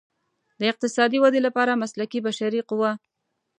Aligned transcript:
د 0.59 0.61
اقتصادي 0.71 1.17
ودې 1.21 1.41
لپاره 1.47 1.79
مسلکي 1.81 2.19
بشري 2.27 2.61
قوه. 2.69 2.91